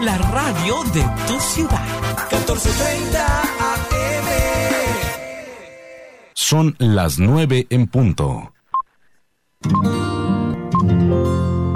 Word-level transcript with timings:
la 0.00 0.18
radio 0.18 0.82
de 0.92 1.04
tu 1.26 1.40
ciudad. 1.40 1.84
1430 2.30 3.42
AM. 3.42 4.26
Son 6.34 6.76
las 6.78 7.18
9 7.18 7.66
en 7.70 7.86
punto. 7.86 8.52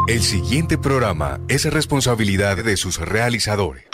El 0.07 0.23
siguiente 0.23 0.77
programa 0.77 1.41
es 1.49 1.65
responsabilidad 1.73 2.57
de 2.57 2.77
sus 2.77 2.99
realizadores. 2.99 3.85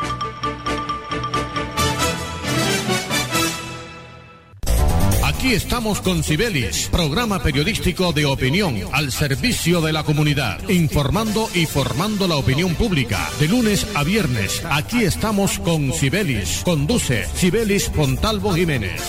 Aquí 5.46 5.54
estamos 5.54 6.00
con 6.00 6.24
Cibelis, 6.24 6.88
programa 6.90 7.40
periodístico 7.40 8.12
de 8.12 8.26
opinión 8.26 8.80
al 8.90 9.12
servicio 9.12 9.80
de 9.80 9.92
la 9.92 10.02
comunidad, 10.02 10.68
informando 10.68 11.48
y 11.54 11.66
formando 11.66 12.26
la 12.26 12.34
opinión 12.34 12.74
pública. 12.74 13.30
De 13.38 13.46
lunes 13.46 13.86
a 13.94 14.02
viernes, 14.02 14.64
aquí 14.68 15.04
estamos 15.04 15.60
con 15.60 15.92
Cibelis. 15.92 16.62
Conduce 16.64 17.28
Cibelis 17.36 17.88
Fontalvo 17.94 18.54
Jiménez. 18.54 19.00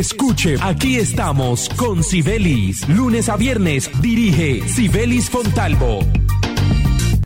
Escuche, 0.00 0.56
aquí 0.62 0.96
estamos 0.96 1.68
con 1.76 2.02
Sibelis. 2.02 2.88
Lunes 2.88 3.28
a 3.28 3.36
viernes 3.36 3.90
dirige 4.00 4.66
Sibelis 4.66 5.28
Fontalvo 5.28 6.00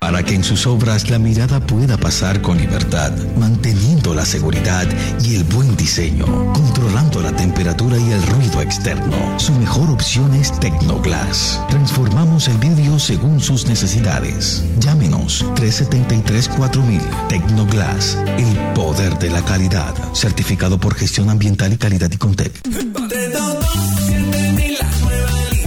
para 0.05 0.23
que 0.23 0.35
en 0.35 0.45
sus 0.45 0.67
obras 0.67 1.09
la 1.09 1.19
mirada 1.19 1.61
pueda 1.61 1.97
pasar 1.97 2.43
con 2.43 2.59
libertad, 2.59 3.11
manteniendo 3.39 4.13
la 4.13 4.27
seguridad 4.27 4.87
y 5.23 5.35
el 5.35 5.45
buen 5.45 5.75
diseño, 5.79 6.27
controlando 6.53 7.23
la 7.23 7.35
temperatura 7.35 7.97
y 7.97 8.13
el 8.13 8.23
ruido 8.27 8.61
externo. 8.61 9.17
Su 9.39 9.55
mejor 9.55 9.89
opción 9.89 10.35
es 10.35 10.53
Tecnoglass. 10.61 11.59
Transformamos 11.71 12.49
el 12.49 12.59
vidrio 12.59 12.99
según 12.99 13.41
sus 13.41 13.67
necesidades. 13.67 14.63
Llámenos 14.79 15.43
373-4000 15.55 17.29
Tecnoglass, 17.29 18.19
el 18.37 18.75
poder 18.75 19.19
de 19.19 19.31
la 19.31 19.43
calidad, 19.43 19.95
certificado 20.13 20.79
por 20.79 20.95
gestión 20.95 21.31
ambiental 21.31 21.73
y 21.73 21.79
calidad 21.79 22.13
y 22.13 22.19
Contec. 22.19 22.53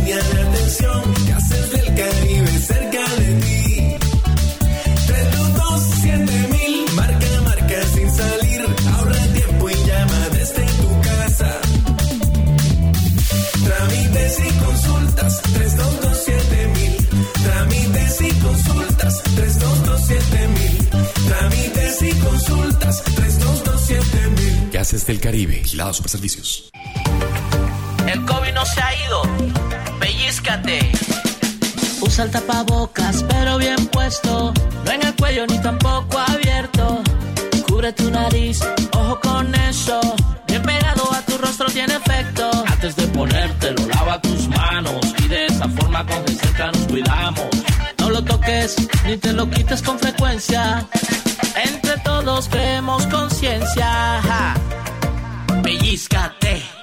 Gases 0.08 1.27
del 25.08 25.22
Caribe, 25.22 25.64
Super 25.66 26.10
Servicios. 26.10 26.70
El 28.06 28.26
COVID 28.26 28.54
no 28.54 28.66
se 28.66 28.82
ha 28.82 29.06
ido. 29.06 29.22
Pellizcate. 30.00 30.92
Usa 32.02 32.26
el 32.26 32.32
tapabocas, 32.32 33.24
pero 33.24 33.58
bien 33.58 33.88
puesto. 33.88 34.54
No 34.84 34.92
en 34.92 35.06
el 35.06 35.16
cuello 35.16 35.48
ni 35.48 35.60
tampoco 35.60 36.20
abierto. 36.20 37.02
Cubre 37.68 37.94
tu 37.94 38.12
nariz, 38.12 38.60
ojo 38.92 39.20
con 39.22 39.56
eso. 39.56 40.00
Bien 40.48 40.62
pegado 40.62 41.14
a 41.14 41.22
tu 41.22 41.38
rostro 41.38 41.68
tiene 41.68 41.96
efecto. 41.96 42.50
Antes 42.68 42.96
de 42.98 43.08
ponértelo, 43.08 43.88
lava 43.88 44.22
tus 44.22 44.48
manos. 44.50 45.00
Y 45.24 45.28
de 45.30 45.46
esa 45.46 45.70
forma 45.70 46.06
con 46.06 46.28
cerca 46.28 46.72
nos 46.72 46.86
cuidamos. 46.88 47.48
No 48.00 48.10
lo 48.10 48.22
toques 48.24 48.76
ni 49.06 49.16
te 49.16 49.32
lo 49.32 49.50
quites 49.50 49.82
con 49.82 49.98
frecuencia. 49.98 50.86
Entre 51.56 51.98
todos 52.00 52.50
creemos 52.50 53.08
conciencia. 53.08 54.54
Pellizcate. 55.68 56.77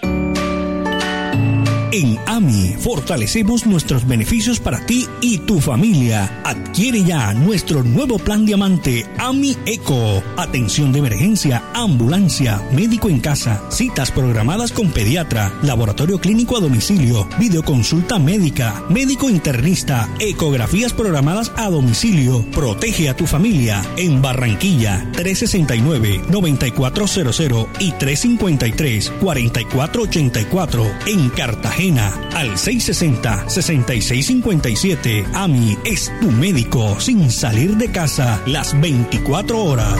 En 1.96 2.18
AMI 2.26 2.74
fortalecemos 2.80 3.66
nuestros 3.66 4.04
beneficios 4.04 4.58
para 4.58 4.84
ti 4.84 5.06
y 5.20 5.38
tu 5.38 5.60
familia. 5.60 6.40
Adquiere 6.42 7.04
ya 7.04 7.32
nuestro 7.34 7.84
nuevo 7.84 8.18
plan 8.18 8.44
diamante 8.44 9.06
AMI 9.16 9.56
Eco. 9.64 10.20
Atención 10.36 10.92
de 10.92 10.98
emergencia, 10.98 11.62
ambulancia, 11.72 12.60
médico 12.72 13.08
en 13.08 13.20
casa, 13.20 13.62
citas 13.70 14.10
programadas 14.10 14.72
con 14.72 14.90
pediatra, 14.90 15.52
laboratorio 15.62 16.18
clínico 16.18 16.56
a 16.56 16.60
domicilio, 16.60 17.28
videoconsulta 17.38 18.18
médica, 18.18 18.82
médico 18.88 19.30
internista, 19.30 20.08
ecografías 20.18 20.92
programadas 20.92 21.52
a 21.56 21.70
domicilio. 21.70 22.44
Protege 22.50 23.08
a 23.08 23.14
tu 23.14 23.28
familia 23.28 23.80
en 23.96 24.20
Barranquilla 24.20 25.12
369-9400 25.12 27.68
y 27.78 27.92
353-4484 27.92 30.92
en 31.06 31.30
Cartagena 31.30 31.83
al 31.92 32.52
660-6657. 32.52 35.26
AMI 35.34 35.76
es 35.84 36.10
tu 36.20 36.30
médico 36.30 36.98
sin 36.98 37.30
salir 37.30 37.76
de 37.76 37.90
casa 37.90 38.40
las 38.46 38.80
24 38.80 39.62
horas. 39.62 39.98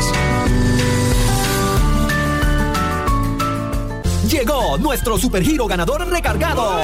Llegó 4.29 4.79
nuestro 4.79 5.19
supergiro 5.19 5.67
ganador 5.67 6.09
recargado. 6.09 6.77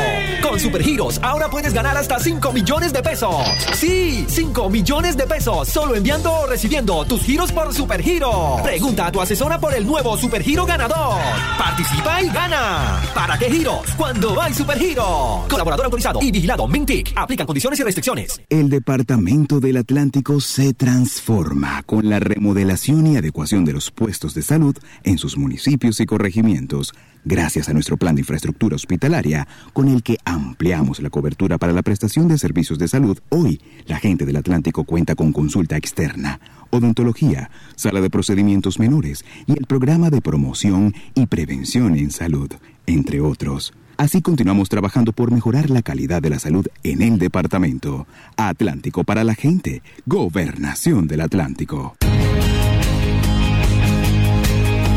Con 0.42 0.60
supergiros 0.60 1.18
ahora 1.22 1.48
puedes 1.48 1.72
ganar 1.72 1.96
hasta 1.96 2.18
5 2.18 2.52
millones 2.52 2.92
de 2.92 3.02
pesos. 3.02 3.34
Sí, 3.74 4.26
5 4.28 4.68
millones 4.68 5.16
de 5.16 5.26
pesos 5.26 5.68
solo 5.68 5.94
enviando 5.94 6.30
o 6.32 6.46
recibiendo 6.46 7.04
tus 7.06 7.22
giros 7.22 7.50
por 7.52 7.72
supergiro. 7.72 8.58
Pregunta 8.62 9.06
a 9.06 9.12
tu 9.12 9.20
asesora 9.20 9.58
por 9.58 9.74
el 9.74 9.86
nuevo 9.86 10.16
supergiro 10.18 10.66
ganador. 10.66 11.18
Participa 11.58 12.22
y 12.22 12.28
gana. 12.28 13.00
¿Para 13.14 13.38
qué 13.38 13.50
giros? 13.50 13.80
Cuando 13.96 14.40
hay 14.40 14.52
supergiro. 14.52 15.44
Colaborador 15.48 15.86
autorizado 15.86 16.20
y 16.22 16.30
vigilado 16.30 16.68
Mintic. 16.68 17.12
Aplican 17.16 17.46
condiciones 17.46 17.80
y 17.80 17.82
restricciones. 17.82 18.40
El 18.50 18.68
Departamento 18.68 19.60
del 19.60 19.78
Atlántico 19.78 20.40
se 20.40 20.74
transforma 20.74 21.82
con 21.84 22.08
la 22.08 22.20
remodelación 22.20 23.06
y 23.06 23.16
adecuación 23.16 23.64
de 23.64 23.72
los 23.72 23.90
puestos 23.90 24.34
de 24.34 24.42
salud 24.42 24.76
en 25.04 25.16
sus 25.16 25.38
municipios 25.38 26.00
y 26.00 26.06
corregimientos 26.06 26.92
gracias 27.30 27.68
a 27.68 27.72
nuestro 27.72 27.96
plan 27.96 28.16
de 28.16 28.22
infraestructura 28.22 28.74
hospitalaria 28.74 29.46
con 29.72 29.86
el 29.86 30.02
que 30.02 30.18
ampliamos 30.24 31.00
la 31.00 31.10
cobertura 31.10 31.58
para 31.58 31.72
la 31.72 31.82
prestación 31.82 32.26
de 32.26 32.36
servicios 32.36 32.76
de 32.80 32.88
salud. 32.88 33.20
Hoy, 33.28 33.60
la 33.86 33.98
gente 33.98 34.26
del 34.26 34.36
Atlántico 34.36 34.82
cuenta 34.82 35.14
con 35.14 35.32
consulta 35.32 35.76
externa, 35.76 36.40
odontología, 36.70 37.52
sala 37.76 38.00
de 38.00 38.10
procedimientos 38.10 38.80
menores 38.80 39.24
y 39.46 39.52
el 39.52 39.66
programa 39.66 40.10
de 40.10 40.20
promoción 40.20 40.92
y 41.14 41.26
prevención 41.26 41.96
en 41.96 42.10
salud, 42.10 42.50
entre 42.86 43.20
otros. 43.20 43.72
Así 43.96 44.22
continuamos 44.22 44.68
trabajando 44.68 45.12
por 45.12 45.30
mejorar 45.30 45.70
la 45.70 45.82
calidad 45.82 46.20
de 46.20 46.30
la 46.30 46.40
salud 46.40 46.66
en 46.82 47.00
el 47.00 47.18
departamento. 47.20 48.08
Atlántico 48.36 49.04
para 49.04 49.22
la 49.22 49.36
gente. 49.36 49.82
Gobernación 50.04 51.06
del 51.06 51.20
Atlántico. 51.20 51.94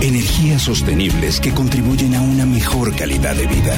Energías 0.03 0.63
sostenibles 0.63 1.39
que 1.39 1.53
contribuyen 1.53 2.13
a 2.15 2.21
una 2.21 2.45
mejor 2.45 2.93
calidad 2.93 3.37
de 3.37 3.47
vida. 3.47 3.73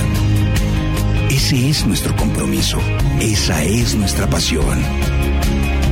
Ese 1.30 1.70
es 1.70 1.86
nuestro 1.86 2.16
compromiso. 2.16 2.80
Esa 3.22 3.64
es 3.64 3.94
nuestra 3.94 4.28
pasión. 4.28 4.82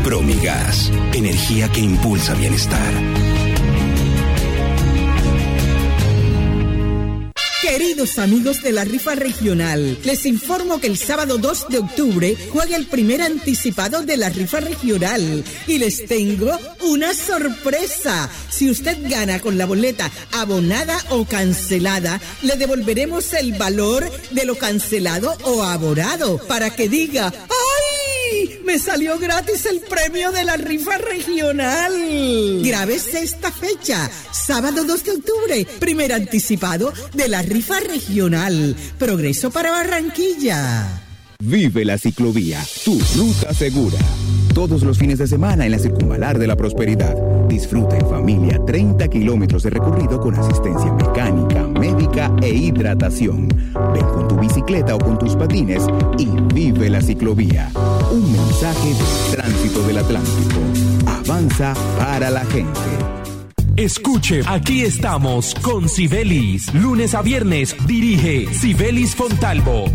Promigas, 0.04 0.92
energía 1.14 1.70
que 1.70 1.82
impulsa 1.82 2.34
bienestar. 2.34 3.33
Amigos 8.04 8.62
de 8.62 8.74
la 8.74 8.84
rifa 8.84 9.16
regional, 9.16 9.98
les 10.04 10.26
informo 10.26 10.82
que 10.82 10.88
el 10.88 10.98
sábado 10.98 11.38
2 11.38 11.70
de 11.70 11.78
octubre 11.78 12.36
juega 12.52 12.76
el 12.76 12.86
primer 12.86 13.22
anticipado 13.22 14.02
de 14.02 14.18
la 14.18 14.28
rifa 14.28 14.60
regional 14.60 15.42
y 15.68 15.78
les 15.78 16.06
tengo 16.06 16.52
una 16.82 17.14
sorpresa. 17.14 18.30
Si 18.50 18.70
usted 18.70 18.98
gana 19.10 19.40
con 19.40 19.58
la 19.58 19.66
boleta 19.66 20.12
abonada 20.34 21.00
o 21.12 21.24
cancelada, 21.24 22.20
le 22.42 22.58
devolveremos 22.58 23.32
el 23.36 23.54
valor 23.54 24.12
de 24.32 24.44
lo 24.44 24.56
cancelado 24.56 25.38
o 25.44 25.64
abonado 25.64 26.40
para 26.46 26.76
que 26.76 26.90
diga, 26.90 27.32
Me 28.64 28.80
salió 28.80 29.20
gratis 29.20 29.66
el 29.66 29.82
premio 29.82 30.32
de 30.32 30.44
la 30.44 30.58
rifa 30.58 30.98
regional. 30.98 31.94
Grábese 32.64 33.24
esta 33.24 33.52
fecha, 33.52 34.10
sábado 34.32 34.84
2 34.84 35.04
de 35.04 35.12
octubre, 35.12 35.68
primer 35.80 36.14
anticipado 36.14 36.94
de 37.14 37.28
la 37.28 37.42
rifa 37.42 37.80
regional. 37.80 38.76
Progreso 38.98 39.52
para 39.52 39.72
Barranquilla. 39.72 41.03
Vive 41.46 41.84
la 41.84 41.98
ciclovía, 41.98 42.64
tu 42.86 42.98
ruta 43.18 43.54
segura. 43.54 43.98
todos 44.54 44.82
los 44.84 44.98
fines 44.98 45.20
de 45.20 45.28
semana 45.28 45.66
en 45.66 45.74
la 45.74 45.80
Circunvalar 45.80 46.40
de 46.40 46.48
la 46.48 46.56
Prosperidad. 46.56 47.18
Disfruta 47.50 47.98
en 47.98 48.08
familia 48.08 48.62
30 48.66 49.10
kilómetros 49.10 49.64
de 49.64 49.72
recorrido 49.72 50.22
con 50.22 50.36
asistencia 50.36 50.94
mecánica, 50.94 51.68
médica 51.68 52.32
e 52.42 52.48
hidratación. 52.48 53.50
Ven 53.94 54.06
con 54.14 54.30
tu 54.30 54.40
bicicleta 54.40 54.96
o 54.96 55.00
con 55.00 55.20
tus 55.20 55.36
patines 55.36 55.84
y 56.18 56.28
vive 56.54 56.90
la 56.90 57.02
ciclovía. 57.02 57.70
Un 58.10 58.32
mensaje 58.32 58.94
del 58.94 59.36
tránsito 59.36 59.86
del 59.86 59.98
Atlántico. 59.98 60.62
Avanza 61.08 61.74
para 61.98 62.30
la 62.30 62.46
gente. 62.46 62.80
Escuche, 63.76 64.44
aquí 64.48 64.84
estamos 64.84 65.56
con 65.56 65.90
Sibelis. 65.90 66.74
Lunes 66.74 67.14
a 67.14 67.22
viernes 67.22 67.76
dirige 67.86 68.54
Sibelis 68.54 69.14
Fontalvo. 69.14 69.86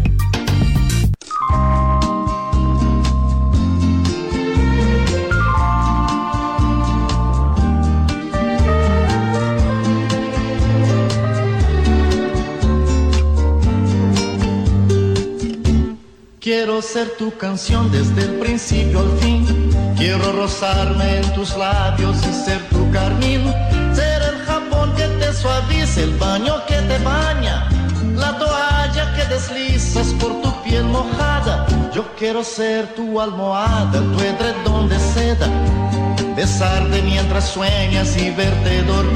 Ser 16.83 17.11
tu 17.19 17.37
canción 17.37 17.91
desde 17.91 18.23
el 18.23 18.39
principio 18.39 19.01
al 19.01 19.19
fin. 19.19 19.45
Quiero 19.97 20.31
rozarme 20.33 21.19
en 21.19 21.35
tus 21.35 21.57
labios 21.57 22.17
y 22.25 22.33
ser 22.33 22.63
tu 22.69 22.89
carmín. 22.93 23.53
Ser 23.93 24.23
el 24.23 24.39
jabón 24.47 24.95
que 24.95 25.09
te 25.19 25.33
suaviza, 25.33 26.03
el 26.03 26.17
baño 26.19 26.55
que 26.69 26.77
te 26.77 26.99
baña. 26.99 27.69
La 28.15 28.39
toalla 28.39 29.13
que 29.17 29.25
deslizas 29.35 30.15
por 30.21 30.41
tu 30.41 30.63
piel 30.63 30.85
mojada. 30.85 31.67
Yo 31.93 32.05
quiero 32.17 32.45
ser 32.45 32.87
tu 32.95 33.21
almohada, 33.21 34.01
tu 34.01 34.21
edredón 34.21 34.89
de 34.89 35.01
seda. 35.01 35.49
Besarte 36.37 37.03
mientras 37.03 37.49
sueñas 37.49 38.17
y 38.17 38.31
verte 38.31 38.83
dormir. 38.85 39.07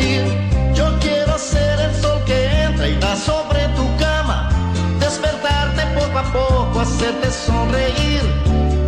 Hacerte 7.12 7.30
sonreír. 7.30 8.22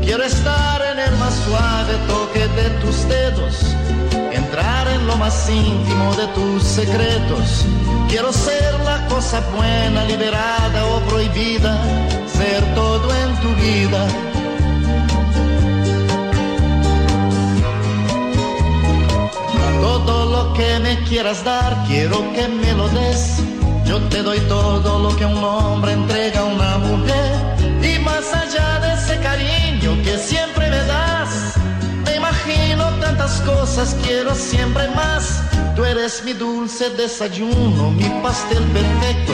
Quiero 0.03 0.23
estar 0.25 0.83
en 0.83 0.99
el 0.99 1.17
más 1.19 1.35
suave 1.47 1.95
toque 2.07 2.47
de 2.49 2.71
tus 2.81 3.09
dedos. 3.09 3.55
Entrar 4.33 4.89
en 4.89 5.07
lo 5.07 5.17
más 5.17 5.49
íntimo 5.49 6.15
de 6.15 6.27
tus 6.29 6.63
secretos. 6.63 7.65
Quiero 8.09 8.33
ser 8.33 8.75
la 8.85 9.07
cosa 9.07 9.43
buena, 9.57 10.05
liberada 10.05 10.85
o 10.87 11.01
prohibida. 11.01 11.79
Ser 12.27 12.63
todo 12.75 13.09
en 13.15 13.37
tu 13.37 13.49
vida. 13.63 14.07
Todo 19.81 20.27
lo 20.27 20.55
que 20.55 20.79
me 20.81 20.99
quieras 21.05 21.45
dar, 21.45 21.85
quiero 21.87 22.33
que 22.33 22.49
me 22.49 22.73
lo 22.73 22.89
des. 22.89 23.43
Yo 23.85 24.01
te 24.09 24.23
doy 24.23 24.41
todo 24.49 24.99
lo 24.99 25.17
que 25.17 25.27
un 25.27 25.43
hombre 25.45 25.93
entrega 25.93 26.41
a 26.41 26.45
una 26.45 26.79
mujer. 26.79 27.54
Y 27.85 27.99
más 27.99 28.33
allá 28.33 28.81
de 28.81 28.95
ese 28.95 29.21
cariño 29.21 30.03
que 30.03 30.17
siempre 30.17 30.71
me 30.71 30.83
das, 30.85 31.55
me 32.07 32.17
imagino 32.17 32.89
tantas 32.99 33.43
cosas, 33.43 33.95
quiero 34.03 34.35
siempre 34.35 34.89
más. 34.97 35.43
Tú 35.77 35.85
eres 35.85 36.23
mi 36.25 36.33
dulce 36.33 36.89
desayuno, 36.91 37.91
mi 37.91 38.09
pastel 38.23 38.65
perfecto, 38.79 39.33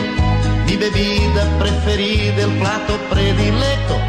mi 0.67 0.77
bebida 0.77 1.43
preferida, 1.61 2.43
el 2.43 2.59
plato 2.59 2.99
predilecto. 3.09 4.00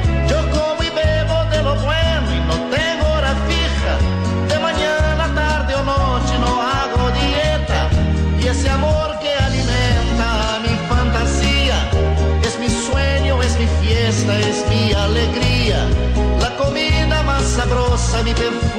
Sabrosa, 18.33 18.62
mi 18.66 18.70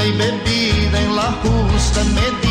comida 0.00 0.06
y 0.06 0.12
bebida 0.12 1.00
en 1.00 1.16
la 1.16 1.32
justa 1.42 2.04
medida. 2.04 2.49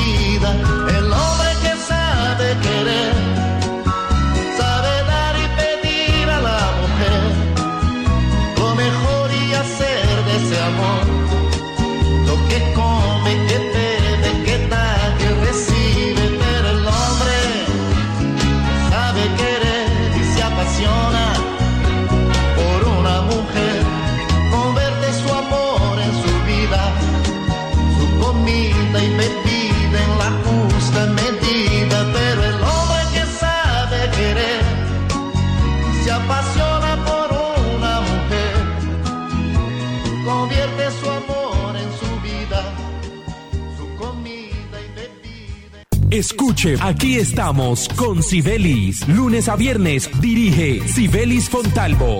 Escuche, 46.40 46.76
aquí 46.80 47.16
estamos 47.16 47.90
con 47.98 48.24
Sibelis. 48.24 49.06
Lunes 49.10 49.50
a 49.50 49.58
viernes 49.58 50.10
dirige 50.22 50.88
Sibelis 50.88 51.50
Fontalvo. 51.50 52.20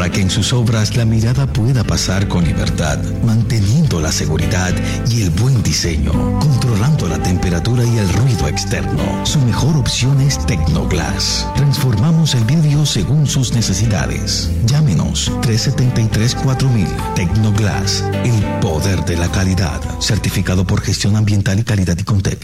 Para 0.00 0.12
que 0.12 0.22
en 0.22 0.30
sus 0.30 0.54
obras 0.54 0.96
la 0.96 1.04
mirada 1.04 1.46
pueda 1.46 1.84
pasar 1.84 2.26
con 2.26 2.42
libertad, 2.42 2.98
manteniendo 3.22 4.00
la 4.00 4.10
seguridad 4.10 4.72
y 5.10 5.20
el 5.20 5.28
buen 5.28 5.62
diseño, 5.62 6.10
controlando 6.40 7.06
la 7.06 7.22
temperatura 7.22 7.84
y 7.84 7.98
el 7.98 8.10
ruido 8.14 8.48
externo. 8.48 9.26
Su 9.26 9.38
mejor 9.40 9.76
opción 9.76 10.18
es 10.22 10.38
Tecnoglass. 10.46 11.46
Transformamos 11.54 12.34
el 12.34 12.44
vidrio 12.44 12.86
según 12.86 13.26
sus 13.26 13.52
necesidades. 13.52 14.50
Llámenos 14.64 15.30
373-4000 15.42 17.14
Tecnoglass, 17.14 18.02
el 18.24 18.42
poder 18.62 19.04
de 19.04 19.18
la 19.18 19.30
calidad. 19.30 19.82
Certificado 20.00 20.66
por 20.66 20.80
gestión 20.80 21.14
ambiental 21.14 21.58
y 21.58 21.64
calidad 21.64 21.98
y 21.98 22.04
Contec. 22.04 22.38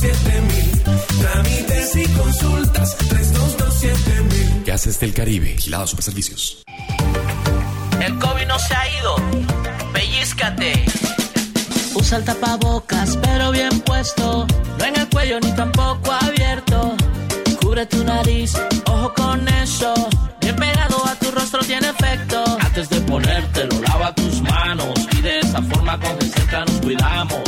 322-7000. 0.00 1.20
Trámites 1.20 1.96
y 1.96 2.04
consultas, 2.14 2.96
322-7000. 2.98 4.64
Gases 4.64 4.98
del 5.00 5.12
Caribe. 5.12 5.52
Vigilado 5.54 5.86
Superservicios. 5.86 6.62
El 8.00 8.18
COVID 8.18 8.46
no 8.46 8.58
se 8.58 8.74
ha 8.74 8.98
ido. 8.98 9.16
Pellízcate. 9.92 10.84
Usa 11.94 12.18
el 12.18 12.24
tapabocas, 12.24 13.16
pero 13.18 13.50
bien 13.50 13.80
puesto. 13.80 14.46
No 14.78 14.84
en 14.84 14.96
el 14.98 15.08
cuello 15.08 15.38
ni 15.40 15.52
tampoco 15.52 16.12
abierto. 16.12 16.96
Cubre 17.60 17.84
tu 17.86 18.02
nariz, 18.04 18.54
ojo 18.86 19.12
con 19.14 19.46
eso. 19.48 19.92
Bien 20.40 20.56
pegado 20.56 21.04
a 21.06 21.14
tu 21.16 21.30
rostro 21.30 21.60
tiene 21.60 21.90
efecto. 21.90 22.42
Antes 22.60 22.88
de 22.88 23.00
ponértelo, 23.02 23.80
lava 23.82 24.14
tus 24.14 24.40
manos. 24.40 24.94
y 25.12 25.20
de 25.20 25.40
forma 25.90 26.18
con 26.18 26.30
cerca 26.30 26.64
nos 26.64 26.80
cuidamos. 26.80 27.40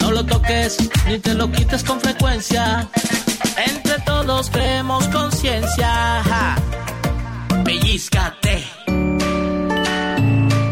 No 0.00 0.10
lo 0.12 0.24
toques 0.24 0.76
ni 1.06 1.18
te 1.18 1.34
lo 1.34 1.50
quites 1.50 1.82
con 1.82 2.00
frecuencia. 2.00 2.88
Entre 3.56 3.98
todos 4.04 4.50
creemos 4.50 5.08
conciencia. 5.08 6.56
Pellizcate. 7.64 8.77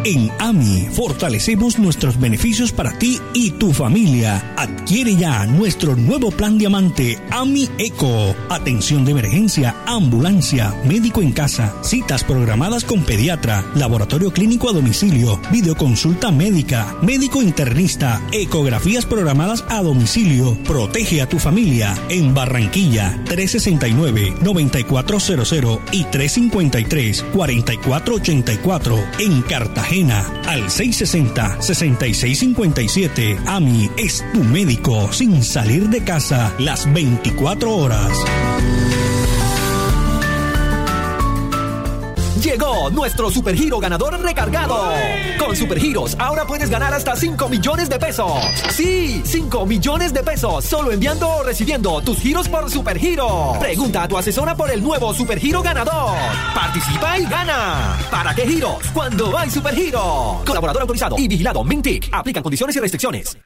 En 0.08 0.30
AMI 0.38 0.86
fortalecemos 0.92 1.80
nuestros 1.80 2.20
beneficios 2.20 2.70
para 2.70 2.96
ti 2.96 3.18
y 3.34 3.50
tu 3.50 3.72
familia. 3.72 4.54
Adquiere 4.56 5.16
ya 5.16 5.44
nuestro 5.46 5.96
nuevo 5.96 6.30
plan 6.30 6.58
diamante 6.58 7.18
AMI 7.32 7.68
Eco. 7.78 8.36
Atención 8.48 9.04
de 9.04 9.10
emergencia, 9.10 9.74
ambulancia, 9.84 10.72
médico 10.84 11.22
en 11.22 11.32
casa, 11.32 11.74
citas 11.82 12.22
programadas 12.22 12.84
con 12.84 13.02
pediatra, 13.02 13.64
laboratorio 13.74 14.32
clínico 14.32 14.70
a 14.70 14.72
domicilio, 14.72 15.40
videoconsulta 15.50 16.30
médica, 16.30 16.94
médico 17.02 17.42
internista, 17.42 18.22
ecografías 18.30 19.06
programadas 19.06 19.64
a 19.68 19.82
domicilio. 19.82 20.56
Protege 20.62 21.20
a 21.20 21.28
tu 21.28 21.40
familia 21.40 21.98
en 22.10 22.32
Barranquilla 22.32 23.18
369-9400 23.24 25.80
y 25.90 26.04
353-4484 26.04 29.04
en 29.18 29.42
Cartagena 29.42 29.95
al 30.04 30.64
660-6657. 30.64 33.38
AMI 33.46 33.90
es 33.96 34.22
tu 34.32 34.44
médico 34.44 35.10
sin 35.12 35.42
salir 35.42 35.88
de 35.88 36.04
casa 36.04 36.54
las 36.58 36.92
24 36.92 37.74
horas. 37.74 38.12
Llegó 42.42 42.90
nuestro 42.90 43.30
supergiro 43.30 43.78
ganador 43.78 44.20
recargado. 44.20 44.92
Con 45.38 45.56
supergiros 45.56 46.16
ahora 46.18 46.46
puedes 46.46 46.70
ganar 46.70 46.92
hasta 46.92 47.16
5 47.16 47.48
millones 47.48 47.88
de 47.88 47.98
pesos. 47.98 48.32
Sí, 48.70 49.22
5 49.24 49.66
millones 49.66 50.12
de 50.12 50.22
pesos 50.22 50.64
solo 50.64 50.92
enviando 50.92 51.28
o 51.28 51.42
recibiendo 51.42 52.00
tus 52.02 52.18
giros 52.18 52.48
por 52.48 52.70
supergiro. 52.70 53.54
Pregunta 53.58 54.02
a 54.02 54.08
tu 54.08 54.18
asesora 54.18 54.54
por 54.54 54.70
el 54.70 54.82
nuevo 54.82 55.14
supergiro 55.14 55.62
ganador. 55.62 56.14
Participa 56.54 57.18
y 57.18 57.24
gana. 57.24 57.96
¿Para 58.10 58.34
qué 58.34 58.46
giros? 58.46 58.76
Cuando 58.92 59.36
hay 59.36 59.50
supergiro. 59.50 60.42
Colaborador 60.46 60.82
autorizado 60.82 61.16
y 61.18 61.28
vigilado 61.28 61.64
Mintic. 61.64 62.08
Aplican 62.12 62.42
condiciones 62.42 62.76
y 62.76 62.80
restricciones. 62.80 63.36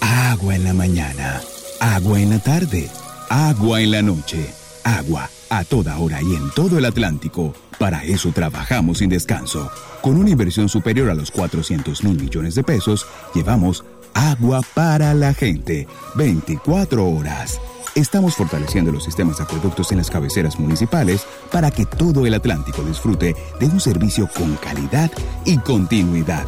Agua 0.00 0.54
en 0.54 0.64
la 0.64 0.74
mañana, 0.74 1.40
agua 1.80 2.20
en 2.20 2.30
la 2.30 2.38
tarde, 2.38 2.88
agua 3.28 3.80
en 3.80 3.90
la 3.90 4.02
noche, 4.02 4.52
agua 4.86 5.28
a 5.50 5.64
toda 5.64 5.98
hora 5.98 6.22
y 6.22 6.34
en 6.34 6.50
todo 6.50 6.78
el 6.78 6.84
Atlántico. 6.84 7.52
Para 7.78 8.04
eso 8.04 8.30
trabajamos 8.32 8.98
sin 8.98 9.10
descanso. 9.10 9.70
Con 10.00 10.16
una 10.16 10.30
inversión 10.30 10.68
superior 10.68 11.10
a 11.10 11.14
los 11.14 11.30
400 11.30 12.04
mil 12.04 12.20
millones 12.20 12.54
de 12.54 12.62
pesos, 12.62 13.06
llevamos 13.34 13.84
agua 14.14 14.60
para 14.74 15.12
la 15.12 15.34
gente. 15.34 15.86
24 16.14 17.04
horas. 17.04 17.60
Estamos 17.94 18.36
fortaleciendo 18.36 18.92
los 18.92 19.04
sistemas 19.04 19.38
de 19.38 19.44
acueductos 19.44 19.90
en 19.90 19.98
las 19.98 20.10
cabeceras 20.10 20.58
municipales 20.58 21.26
para 21.50 21.70
que 21.70 21.86
todo 21.86 22.26
el 22.26 22.34
Atlántico 22.34 22.82
disfrute 22.82 23.34
de 23.58 23.66
un 23.66 23.80
servicio 23.80 24.28
con 24.36 24.54
calidad 24.56 25.10
y 25.44 25.56
continuidad. 25.58 26.44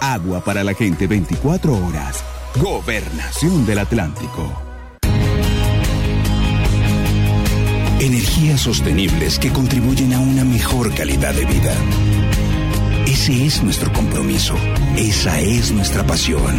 Agua 0.00 0.40
para 0.40 0.64
la 0.64 0.74
gente 0.74 1.06
24 1.06 1.86
horas. 1.86 2.24
Gobernación 2.60 3.66
del 3.66 3.78
Atlántico. 3.80 4.67
Energías 8.00 8.60
sostenibles 8.60 9.40
que 9.40 9.50
contribuyen 9.50 10.12
a 10.14 10.20
una 10.20 10.44
mejor 10.44 10.94
calidad 10.94 11.34
de 11.34 11.44
vida. 11.44 11.74
Ese 13.06 13.44
es 13.44 13.60
nuestro 13.62 13.92
compromiso. 13.92 14.54
Esa 14.96 15.40
es 15.40 15.72
nuestra 15.72 16.06
pasión. 16.06 16.56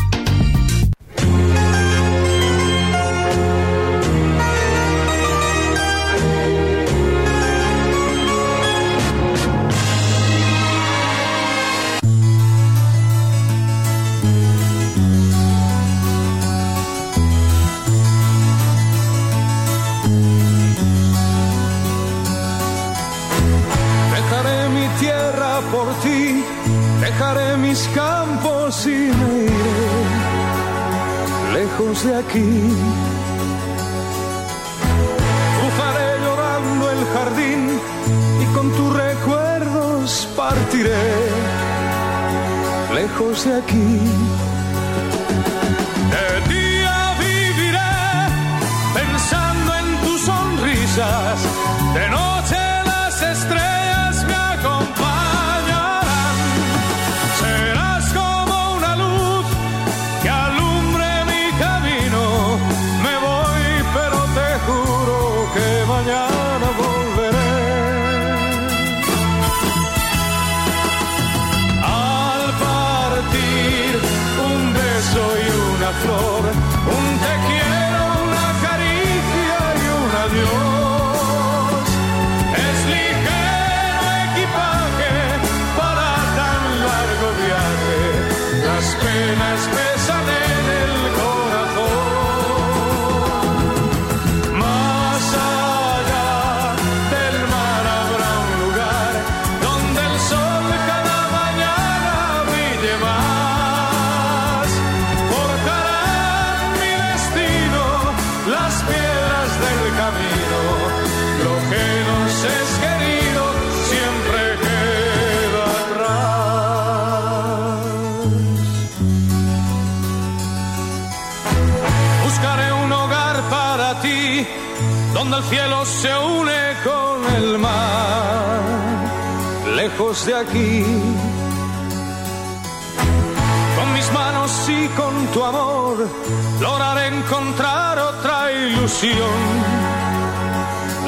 Lejos 31.97 32.05
de 32.05 32.17
aquí. 32.17 32.73
Cruzaré 35.61 36.21
llorando 36.25 36.91
el 36.91 37.05
jardín 37.15 37.81
y 38.43 38.55
con 38.55 38.71
tus 38.73 38.97
recuerdos 38.97 40.29
partiré 40.37 40.91
lejos 42.95 43.45
de 43.45 43.55
aquí. 43.55 44.46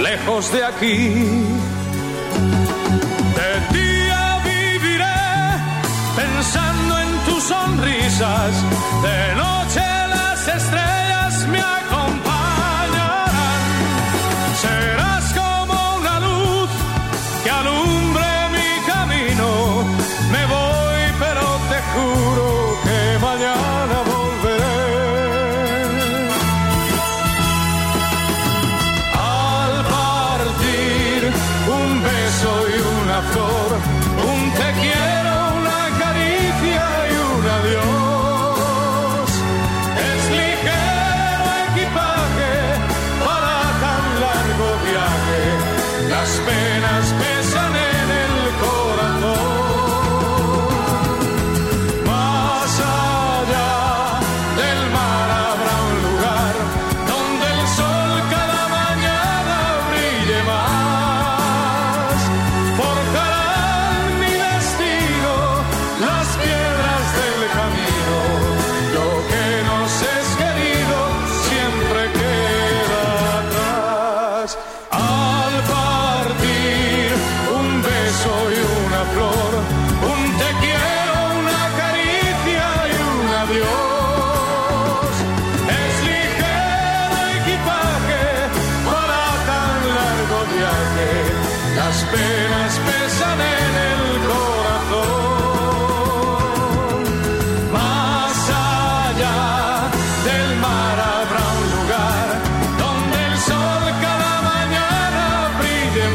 Lejos 0.00 0.52
de 0.52 0.64
aquí. 0.64 1.67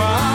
my 0.04 0.33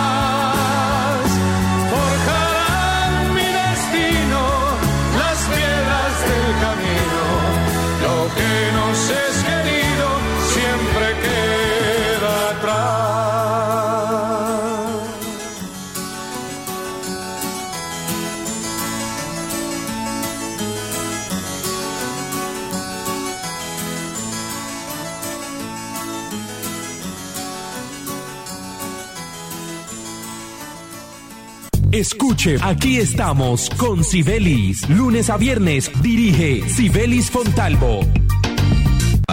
Escuche, 31.99 32.59
aquí 32.63 32.99
estamos 32.99 33.69
con 33.71 34.05
Sibelis. 34.05 34.89
Lunes 34.89 35.31
a 35.31 35.37
viernes 35.37 35.91
dirige 36.01 36.69
Sibelis 36.69 37.29
Fontalvo. 37.29 38.03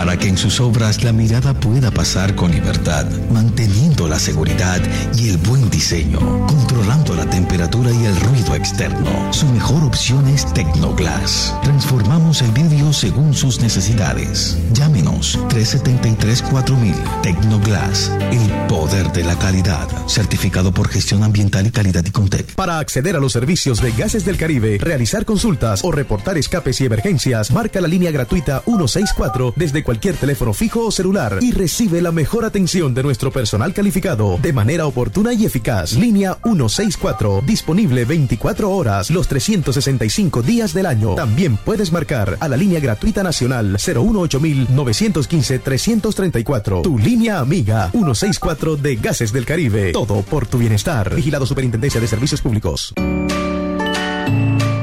Para 0.06 0.20
que 0.20 0.28
en 0.28 0.38
sus 0.38 0.60
obras 0.60 1.04
la 1.04 1.12
mirada 1.12 1.56
pueda 1.56 1.90
pasar 1.90 2.36
con 2.36 2.52
libertad, 2.52 3.08
manteniendo 3.32 4.08
la 4.08 4.20
seguridad 4.20 4.80
y 5.18 5.30
el 5.30 5.38
buen 5.38 5.68
diseño, 5.72 6.20
controlando 6.46 7.16
la 7.16 7.28
temperatura 7.28 7.90
y 7.90 8.06
el 8.06 8.16
ruido 8.18 8.54
externo. 8.54 9.34
Su 9.34 9.48
mejor 9.48 9.84
opción 9.84 10.28
es 10.28 10.46
Tecnoglass. 10.54 11.56
Transformamos 11.64 12.44
el 12.44 12.52
vidrio 12.52 12.94
según 12.94 13.34
sus 13.34 13.62
necesidades. 13.62 14.60
Llámenos 14.74 15.40
373-4000. 15.50 17.22
Tecnoglass, 17.24 18.12
el 18.32 18.68
poder 18.68 19.12
de 19.12 19.24
la 19.24 19.36
calidad. 19.40 19.88
Certificado 20.08 20.72
por 20.72 20.88
gestión 20.88 21.24
ambiental 21.24 21.66
y 21.66 21.72
calidad 21.72 22.06
y 22.06 22.12
Contec. 22.12 22.54
Para 22.54 22.78
acceder 22.78 23.16
a 23.16 23.20
los 23.20 23.34
servicios 23.34 23.82
de 23.82 23.92
Gases 23.92 24.24
del 24.24 24.38
Caribe, 24.38 24.78
realizar 24.80 25.26
consultas 25.26 25.84
o 25.84 25.92
reportar 25.92 26.38
escapes 26.38 26.80
y 26.82 26.86
emergencias, 26.86 27.50
marca 27.50 27.82
la 27.82 27.88
línea 27.88 28.12
gratuita 28.12 28.62
164 28.66 29.56
desde 29.56 29.84
cualquier 29.84 29.95
teléfono 30.00 30.54
fijo 30.54 30.86
o 30.86 30.92
celular 30.92 31.40
y 31.42 31.52
recibe 31.52 32.02
la 32.02 32.12
mejor 32.12 32.46
atención 32.46 32.94
de 32.94 33.04
nuestro 33.04 33.32
personal 33.32 33.74
calificado 33.74 34.38
de 34.42 34.54
manera 34.54 34.86
oportuna 34.86 35.34
y 35.34 35.46
eficaz. 35.46 35.94
Línea 35.94 36.38
164, 36.44 37.44
disponible 37.46 38.06
24 38.06 38.70
horas 38.70 39.10
los 39.10 39.28
365 39.28 40.42
días 40.42 40.74
del 40.74 40.86
año. 40.86 41.16
También 41.16 41.58
puedes 41.58 41.92
marcar 41.92 42.38
a 42.40 42.48
la 42.48 42.58
línea 42.58 42.80
gratuita 42.80 43.24
nacional 43.24 43.78
915 43.78 45.60
334 45.60 46.82
Tu 46.82 46.98
línea 46.98 47.40
amiga 47.40 47.90
164 47.92 48.78
de 48.78 48.96
Gases 48.98 49.32
del 49.32 49.46
Caribe. 49.46 49.92
Todo 49.92 50.22
por 50.22 50.48
tu 50.48 50.58
bienestar. 50.58 51.16
Vigilado 51.16 51.46
Superintendencia 51.46 52.02
de 52.02 52.08
Servicios 52.08 52.42
Públicos. 52.42 52.94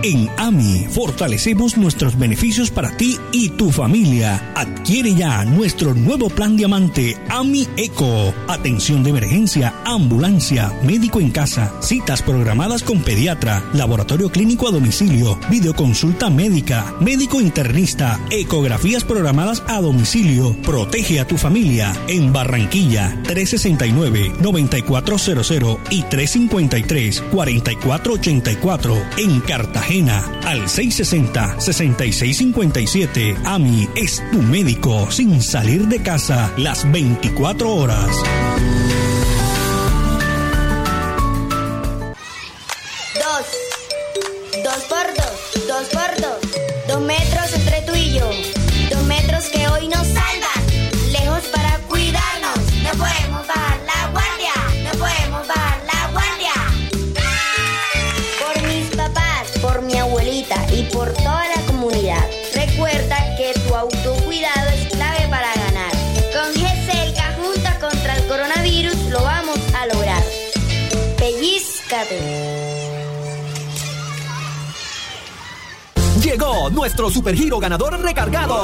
En 0.04 0.28
AMI 0.36 0.88
fortalecemos 0.90 1.76
nuestros 1.76 2.18
beneficios 2.18 2.72
para 2.72 2.96
ti 2.96 3.20
y 3.30 3.50
tu 3.50 3.70
familia. 3.70 4.52
Adquiere 4.56 5.14
ya 5.14 5.44
nuestro 5.44 5.94
nuevo 5.94 6.28
plan 6.28 6.56
diamante 6.56 7.16
AMI 7.28 7.68
Eco. 7.76 8.34
Atención 8.48 9.04
de 9.04 9.10
emergencia, 9.10 9.72
ambulancia, 9.84 10.72
médico 10.82 11.20
en 11.20 11.30
casa, 11.30 11.72
citas 11.80 12.20
programadas 12.20 12.82
con 12.82 13.02
pediatra, 13.02 13.62
laboratorio 13.74 14.28
clínico 14.28 14.66
a 14.66 14.72
domicilio, 14.72 15.38
videoconsulta 15.48 16.30
médica, 16.30 16.96
médico 16.98 17.40
internista, 17.40 18.18
ecografías 18.30 19.04
programadas 19.04 19.62
a 19.68 19.80
domicilio. 19.80 20.56
Protege 20.62 21.20
a 21.20 21.28
tu 21.28 21.36
familia 21.36 21.92
en 22.08 22.32
Barranquilla 22.32 23.22
369-9400 23.22 25.78
y 25.90 26.02
353-4484 26.02 29.00
en 29.18 29.40
Cartagena 29.42 29.91
al 30.00 30.68
660-6657. 30.68 33.36
AMI 33.44 33.88
es 33.94 34.22
tu 34.32 34.40
médico 34.40 35.10
sin 35.10 35.42
salir 35.42 35.86
de 35.88 36.00
casa 36.00 36.50
las 36.56 36.90
24 36.90 37.70
horas. 37.70 38.16
Nuestro 76.72 77.10
supergiro 77.10 77.58
ganador 77.58 78.00
recargado. 78.00 78.58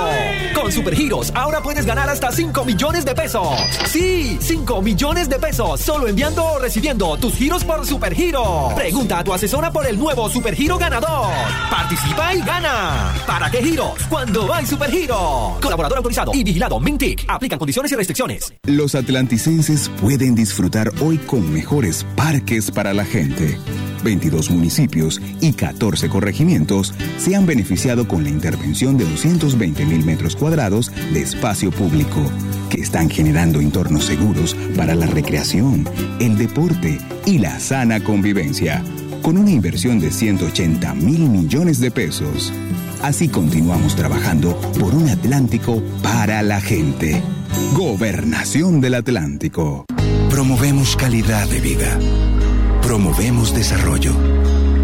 Con 0.55 0.73
supergiros, 0.73 1.33
ahora 1.35 1.63
puedes 1.63 1.87
ganar 1.87 2.09
hasta 2.09 2.33
5 2.33 2.65
millones 2.65 3.05
de 3.05 3.15
pesos. 3.15 3.49
Sí, 3.87 4.39
5 4.41 4.83
millones 4.83 5.29
de 5.29 5.39
pesos 5.39 5.81
solo 5.81 6.09
enviando 6.09 6.45
o 6.45 6.59
recibiendo 6.59 7.17
tus 7.17 7.35
giros 7.35 7.65
por 7.65 7.87
supergiro. 7.87 8.73
Pregunta 8.75 9.19
a 9.19 9.25
tu 9.25 9.33
asesora 9.33 9.71
por 9.71 9.87
el 9.87 9.99
nuevo 9.99 10.29
supergiro 10.29 10.79
ganador. 10.79 11.31
Participa 11.71 12.35
y 12.35 12.41
gana. 12.41 13.15
¿Para 13.27 13.51
qué 13.51 13.63
giros? 13.63 13.93
Cuando 14.09 14.53
hay 14.53 14.67
supergiro. 14.67 15.57
Colaborador 15.61 15.99
autorizado 15.99 16.33
y 16.35 16.43
vigilado 16.45 16.81
Mintic. 16.81 17.25
Aplican 17.29 17.59
condiciones 17.59 17.93
y 17.93 17.97
restricciones. 17.97 18.53
Los 18.65 18.95
atlanticenses 18.95 19.91
pueden 20.01 20.35
disfrutar 20.35 20.91
hoy 21.01 21.19
con 21.19 21.53
mejores 21.53 22.05
parques 22.17 22.71
para 22.71 22.93
la 22.95 23.05
gente. 23.05 23.59
22 24.03 24.51
municipios 24.51 25.21
y 25.41 25.53
14 25.53 26.09
corregimientos 26.09 26.95
se 27.19 27.37
han 27.37 27.47
beneficiado 27.47 28.07
con 28.07 28.25
la 28.25 28.31
intervención 28.31 28.97
de 28.97 29.05
220 29.05 29.85
mil 29.87 30.05
metros 30.05 30.37
cuadrados 30.37 30.93
de 31.13 31.23
espacio 31.23 31.71
público, 31.71 32.23
que 32.71 32.81
están 32.81 33.11
generando 33.11 33.61
entornos 33.61 34.05
seguros 34.05 34.57
para 34.77 34.95
la 34.95 35.07
recreación, 35.07 35.89
el 36.21 36.37
deporte 36.37 36.99
y 37.27 37.39
la 37.39 37.59
sana 37.61 38.03
convivencia, 38.03 38.83
con 39.23 39.39
una 39.39 39.51
inversión 39.51 40.01
de 40.01 40.11
180 40.11 40.95
mil 40.95 41.29
millones 41.29 41.81
de 41.81 41.91
pesos. 41.91 42.53
Así 43.03 43.29
continuamos 43.29 43.95
trabajando 43.95 44.57
por 44.79 44.95
un 44.95 45.09
Atlántico 45.09 45.83
para 46.03 46.43
la 46.43 46.61
gente. 46.61 47.23
Gobernación 47.75 48.81
del 48.81 48.95
Atlántico. 48.95 49.85
Promovemos 50.31 50.97
calidad 50.97 51.49
de 51.49 51.61
vida. 51.61 51.99
Promovemos 52.89 53.55
desarrollo. 53.55 54.15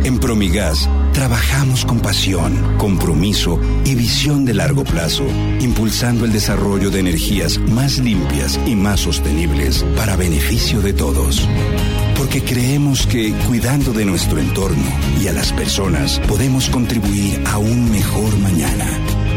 En 0.05 0.19
Promigas 0.19 0.91
trabajamos 1.15 1.87
con 1.87 2.01
pasión, 2.01 2.77
compromiso 2.77 3.59
y 3.87 3.95
visión 3.95 4.45
de 4.45 4.53
largo 4.53 4.85
plazo, 4.85 5.25
impulsando 5.61 6.27
el 6.27 6.33
desarrollo 6.35 6.91
de 6.91 7.01
energías 7.01 7.59
más 7.59 7.97
limpias 7.97 8.61
y 8.67 8.77
más 8.77 9.01
sostenibles 9.01 9.87
para 9.97 10.17
beneficio 10.17 10.83
de 10.83 10.93
todos. 10.93 11.49
Porque 12.19 12.43
creemos 12.43 13.07
que 13.07 13.33
cuidando 13.47 13.95
de 13.95 14.05
nuestro 14.05 14.39
entorno 14.39 14.85
y 15.19 15.29
a 15.29 15.33
las 15.33 15.55
personas 15.55 16.21
podemos 16.29 16.69
contribuir 16.69 17.43
a 17.47 17.57
un 17.57 17.91
mejor 17.91 18.37
mañana. 18.37 18.87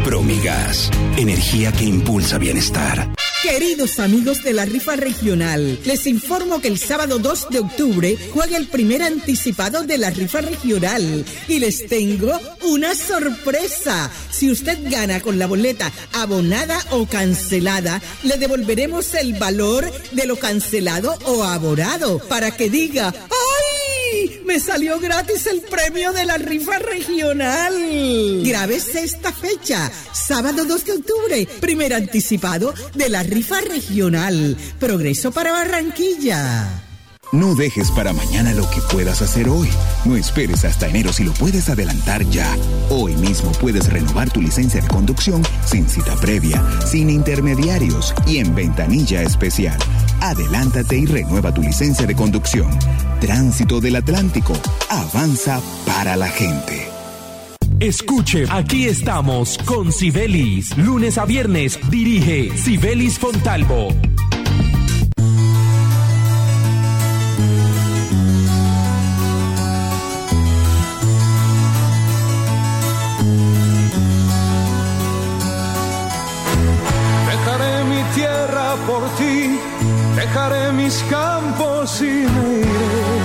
Promigas, 0.03 0.91
energía 1.15 1.71
que 1.71 1.85
impulsa 1.85 2.37
bienestar. 2.37 3.13
Queridos 3.49 3.99
amigos 3.99 4.43
de 4.43 4.51
la 4.51 4.65
rifa 4.65 4.97
regional, 4.97 5.79
les 5.85 6.05
informo 6.05 6.59
que 6.59 6.67
el 6.67 6.77
sábado 6.77 7.17
2 7.17 7.47
de 7.49 7.59
octubre 7.59 8.17
juega 8.33 8.57
el 8.57 8.67
primer 8.67 9.01
anticipado 9.01 9.83
de 9.83 9.97
la 9.97 10.09
rifa 10.09 10.41
regional 10.41 11.23
y 11.47 11.59
les 11.59 11.87
tengo 11.87 12.37
una 12.65 12.93
sorpresa. 12.93 14.11
Si 14.31 14.51
usted 14.51 14.77
gana 14.91 15.21
con 15.21 15.39
la 15.39 15.47
boleta 15.47 15.89
abonada 16.11 16.77
o 16.91 17.05
cancelada, 17.05 18.01
le 18.23 18.35
devolveremos 18.37 19.13
el 19.13 19.35
valor 19.35 19.89
de 20.11 20.25
lo 20.25 20.35
cancelado 20.35 21.17
o 21.23 21.45
aborado 21.45 22.19
para 22.27 22.51
que 22.51 22.69
diga, 22.69 23.13
Me 24.45 24.59
salió 24.59 24.99
gratis 24.99 25.47
el 25.47 25.61
premio 25.61 26.13
de 26.13 26.25
la 26.25 26.37
rifa 26.37 26.79
regional. 26.79 27.73
Grábese 28.43 29.03
esta 29.03 29.31
fecha, 29.31 29.91
sábado 30.13 30.65
2 30.65 30.85
de 30.85 30.91
octubre, 30.93 31.47
primer 31.59 31.93
anticipado 31.93 32.73
de 32.93 33.09
la 33.09 33.23
rifa 33.23 33.61
regional. 33.61 34.57
Progreso 34.79 35.31
para 35.31 35.51
Barranquilla. 35.51 36.86
No 37.33 37.55
dejes 37.55 37.91
para 37.91 38.13
mañana 38.13 38.53
lo 38.53 38.69
que 38.69 38.79
puedas 38.91 39.21
hacer 39.21 39.49
hoy. 39.49 39.67
No 40.05 40.15
esperes 40.15 40.63
hasta 40.63 40.87
enero 40.87 41.11
si 41.11 41.25
lo 41.25 41.33
puedes 41.33 41.67
adelantar 41.69 42.23
ya. 42.29 42.55
Hoy 42.89 43.15
mismo 43.17 43.51
puedes 43.53 43.91
renovar 43.91 44.29
tu 44.31 44.41
licencia 44.41 44.81
de 44.81 44.87
conducción 44.87 45.43
sin 45.65 45.89
cita 45.89 46.15
previa, 46.15 46.63
sin 46.85 47.09
intermediarios 47.09 48.13
y 48.25 48.37
en 48.37 48.55
ventanilla 48.55 49.23
especial. 49.23 49.77
Adelántate 50.21 50.97
y 50.97 51.05
renueva 51.05 51.53
tu 51.53 51.61
licencia 51.61 52.07
de 52.07 52.15
conducción. 52.15 52.69
Tránsito 53.19 53.81
del 53.81 53.97
Atlántico. 53.97 54.53
Avanza 54.89 55.61
para 55.85 56.15
la 56.15 56.29
gente. 56.29 56.87
Escuche, 57.79 58.45
aquí 58.49 58.85
estamos 58.85 59.57
con 59.65 59.91
Sibelis. 59.91 60.75
Lunes 60.77 61.17
a 61.17 61.25
viernes 61.25 61.77
dirige 61.91 62.57
Sibelis 62.57 63.19
Fontalvo. 63.19 63.89
Y 81.87 82.03
me 82.03 82.59
iré 82.59 83.17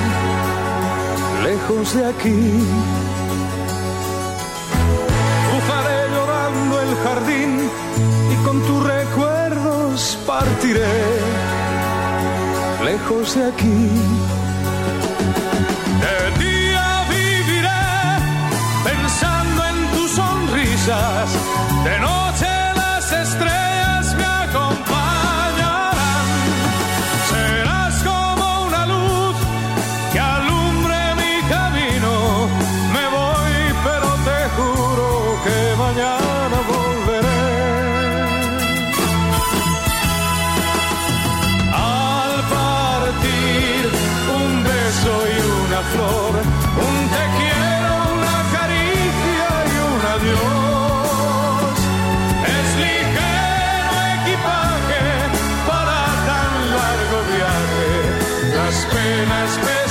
lejos 1.43 1.95
de 1.95 2.07
aquí. 2.07 2.41
Bufaré 5.53 6.01
llorando 6.15 6.81
el 6.81 6.97
jardín 7.05 7.71
y 8.33 8.37
con 8.45 8.63
tus 8.63 8.85
recuerdos 8.85 10.17
partiré 10.25 10.95
lejos 12.85 13.35
de 13.35 13.49
aquí. 13.49 13.83
De 16.05 16.17
día 16.45 16.87
viviré 17.11 17.85
pensando 18.85 19.61
en 19.71 19.77
tus 19.93 20.11
sonrisas, 20.13 21.29
de 21.85 21.99
noche 21.99 22.22
Las 59.05 59.82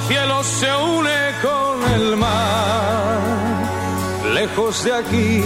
el 0.00 0.06
cielo 0.08 0.42
se 0.42 0.76
une 0.76 1.34
con 1.42 1.92
el 1.92 2.16
mar, 2.16 3.18
lejos 4.34 4.84
de 4.84 4.94
aquí. 4.94 5.42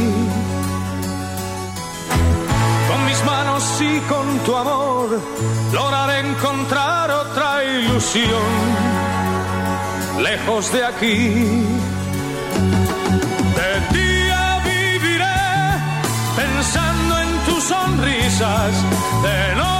Con 2.89 3.05
mis 3.07 3.25
manos 3.25 3.65
y 3.81 3.99
con 4.01 4.39
tu 4.41 4.57
amor, 4.57 5.21
lograré 5.73 6.21
encontrar 6.21 7.11
otra 7.11 7.65
ilusión, 7.65 8.53
lejos 10.23 10.73
de 10.73 10.85
aquí. 10.85 11.65
De 13.59 13.99
día 13.99 14.61
viviré 14.65 15.43
pensando 16.37 17.19
en 17.19 17.39
tus 17.47 17.65
sonrisas, 17.65 18.73
de 19.23 19.55
noche 19.57 19.74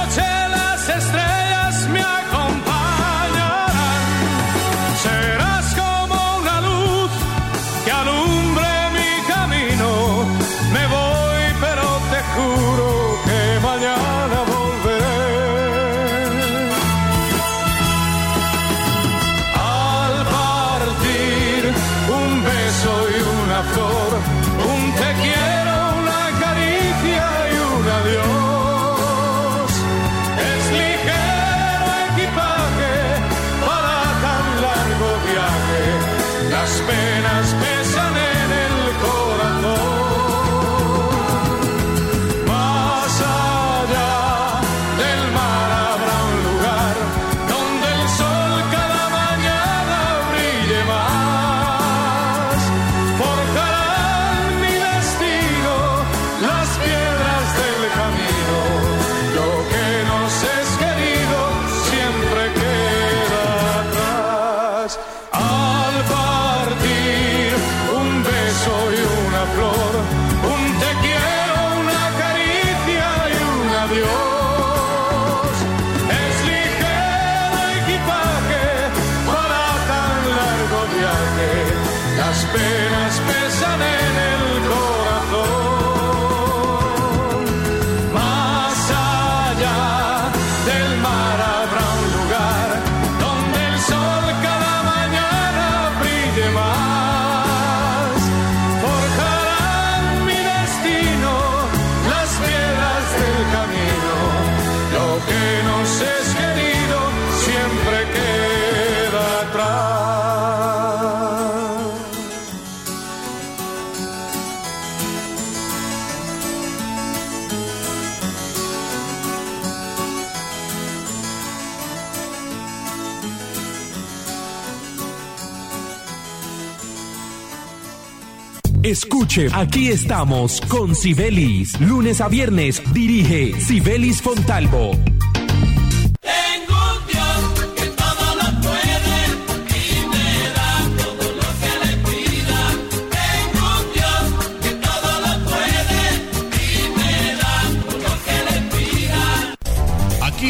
Escuche, 128.85 129.47
aquí 129.51 129.87
estamos 129.87 130.61
con 130.61 130.93
Sibelis. 130.93 131.81
Lunes 131.81 132.21
a 132.21 132.27
viernes 132.27 132.83
dirige 132.93 133.59
Sibelis 133.59 134.21
Fontalvo. 134.21 135.14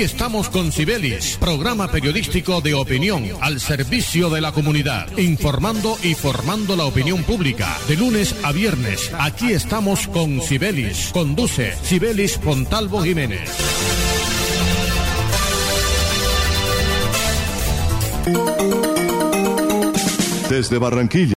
Estamos 0.06 0.50
con 0.50 0.72
Sibelis, 0.72 1.36
programa 1.40 1.90
periodístico 1.90 2.62
de 2.62 2.76
opinión 2.76 3.24
al 3.42 3.60
servicio 3.60 4.30
de 4.30 4.40
la 4.40 4.52
comunidad, 4.52 5.18
informando 5.18 5.98
y 6.04 6.14
formando 6.14 6.76
la 6.76 6.86
opinión 6.86 7.24
pública. 7.24 7.76
De 7.88 7.96
lunes 7.96 8.36
a 8.44 8.52
viernes, 8.52 9.12
aquí 9.18 9.52
estamos 9.52 10.08
con 10.08 10.42
Sibelis. 10.42 11.10
Conduce 11.12 11.76
Sibelis 11.82 12.38
Fontalvo 12.38 13.02
Jiménez. 13.02 13.50
Desde 20.50 20.78
Barranquilla. 20.78 21.34